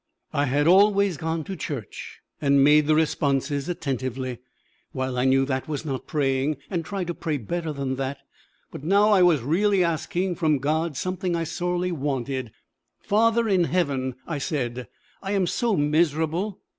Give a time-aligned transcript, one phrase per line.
[0.33, 4.39] I had always gone to church, and made the responses attentively,
[4.93, 8.17] while I knew that was not praying, and tried to pray better than that;
[8.71, 12.51] but now I was really asking from God something I sorely wanted.
[13.03, 14.87] "Father in heaven," I said,
[15.21, 16.61] "I am so miserable!